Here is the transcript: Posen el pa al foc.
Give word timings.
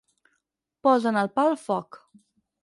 Posen 0.87 1.19
el 1.23 1.29
pa 1.37 1.47
al 1.51 1.55
foc. 1.67 2.01